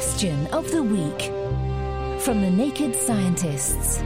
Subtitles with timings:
[0.00, 1.24] Question of the Week
[2.22, 3.98] from the Naked Scientists.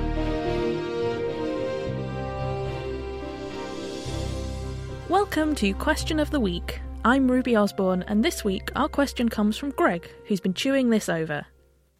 [5.08, 6.80] Welcome to Question of the Week.
[7.04, 11.08] I'm Ruby Osborne, and this week our question comes from Greg, who's been chewing this
[11.08, 11.46] over.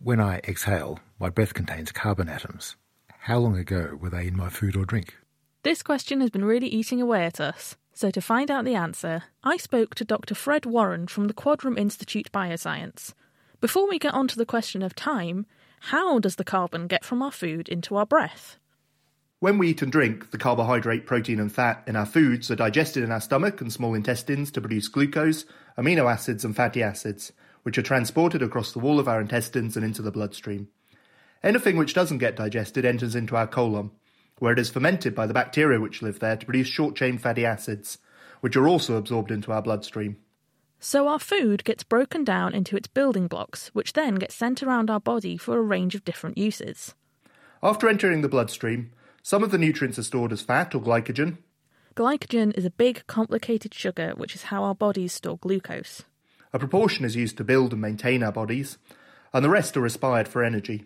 [0.01, 2.75] When I exhale, my breath contains carbon atoms.
[3.21, 5.15] How long ago were they in my food or drink?
[5.63, 7.77] This question has been really eating away at us.
[7.93, 10.35] So, to find out the answer, I spoke to Dr.
[10.35, 13.15] Fred Warren from the Quadram Institute Bioscience.
[13.65, 15.47] Before we get on to the question of time,
[15.81, 18.59] how does the carbon get from our food into our breath?
[19.41, 23.03] When we eat and drink, the carbohydrate, protein, and fat in our foods are digested
[23.03, 25.47] in our stomach and small intestines to produce glucose,
[25.79, 29.85] amino acids, and fatty acids, which are transported across the wall of our intestines and
[29.87, 30.69] into the bloodstream.
[31.43, 33.93] Anything which doesn't get digested enters into our colon,
[34.41, 37.47] where it is fermented by the bacteria which live there to produce short chain fatty
[37.47, 37.97] acids,
[38.43, 40.19] which are also absorbed into our bloodstream.
[40.85, 44.91] So our food gets broken down into its building blocks, which then get sent around
[44.91, 46.95] our body for a range of different uses.
[47.63, 51.39] After entering the bloodstream, some of the nutrients are stored as fat or glycogen.
[51.95, 56.03] Glycogen is a big, complicated sugar, which is how our bodies store glucose.
[56.53, 58.77] A proportion is used to build and maintain our bodies,
[59.33, 60.85] and the rest are respired for energy.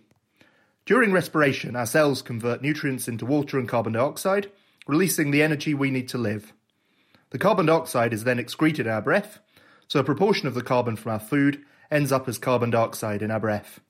[0.87, 4.49] During respiration, our cells convert nutrients into water and carbon dioxide,
[4.87, 6.53] releasing the energy we need to live.
[7.31, 9.41] The carbon dioxide is then excreted in our breath,
[9.89, 13.31] so a proportion of the carbon from our food ends up as carbon dioxide in
[13.31, 13.81] our breath.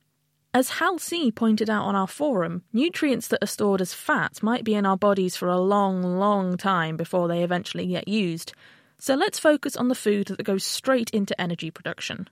[0.54, 4.64] As Hal C pointed out on our forum, nutrients that are stored as fat might
[4.64, 8.54] be in our bodies for a long, long time before they eventually get used.
[8.98, 12.28] So let's focus on the food that goes straight into energy production.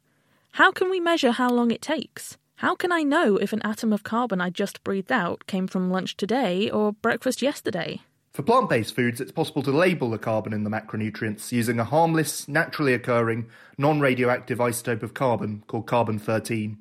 [0.53, 2.39] How can we measure how long it takes?
[2.57, 5.91] How can I know if an atom of carbon I just breathed out came from
[5.91, 8.01] lunch today or breakfast yesterday?
[8.37, 11.85] For plant based foods, it's possible to label the carbon in the macronutrients using a
[11.85, 13.47] harmless, naturally occurring,
[13.79, 16.77] non radioactive isotope of carbon called carbon 13.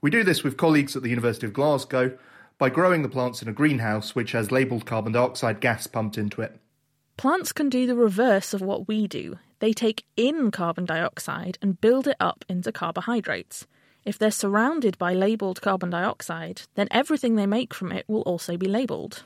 [0.00, 2.16] We do this with colleagues at the University of Glasgow
[2.58, 6.42] by growing the plants in a greenhouse which has labelled carbon dioxide gas pumped into
[6.42, 6.56] it.
[7.16, 9.40] Plants can do the reverse of what we do.
[9.58, 13.66] They take in carbon dioxide and build it up into carbohydrates.
[14.04, 18.56] If they're surrounded by labelled carbon dioxide, then everything they make from it will also
[18.56, 19.24] be labelled.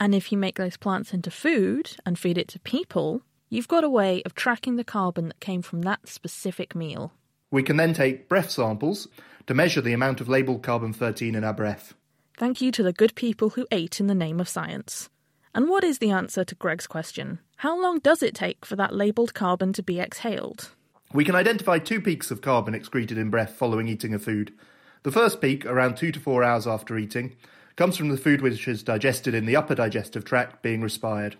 [0.00, 3.84] And if you make those plants into food and feed it to people, you've got
[3.84, 7.12] a way of tracking the carbon that came from that specific meal.
[7.50, 9.08] We can then take breath samples
[9.46, 11.92] to measure the amount of labelled carbon 13 in our breath.
[12.38, 15.10] Thank you to the good people who ate in the name of science.
[15.54, 17.40] And what is the answer to Greg's question?
[17.56, 20.70] How long does it take for that labelled carbon to be exhaled?
[21.12, 24.54] We can identify two peaks of carbon excreted in breath following eating a food.
[25.02, 27.34] The first peak, around two to four hours after eating,
[27.80, 31.36] comes from the food which is digested in the upper digestive tract being respired.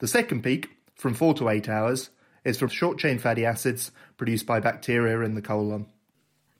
[0.00, 2.10] The second peak, from four to eight hours,
[2.44, 5.86] is from short chain fatty acids produced by bacteria in the colon.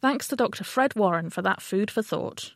[0.01, 0.65] Thanks to Dr.
[0.65, 2.55] Fred Warren for that food for thought.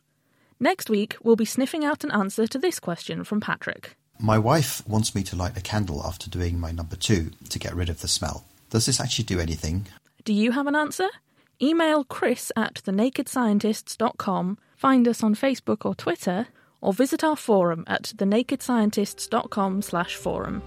[0.59, 3.95] Next week, we'll be sniffing out an answer to this question from Patrick.
[4.19, 7.75] My wife wants me to light a candle after doing my number two to get
[7.75, 8.45] rid of the smell.
[8.71, 9.85] Does this actually do anything?
[10.25, 11.09] Do you have an answer?
[11.61, 16.47] Email chris at thenakedscientists.com, find us on Facebook or Twitter,
[16.79, 20.61] or visit our forum at thenakedscientists.com slash forum.